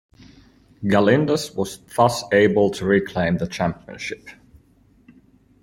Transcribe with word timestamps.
Galindez 0.87 1.51
was 1.55 1.77
thus 1.95 2.23
able 2.33 2.71
to 2.71 2.85
reclaim 2.85 3.37
the 3.37 3.45
championship. 3.45 4.29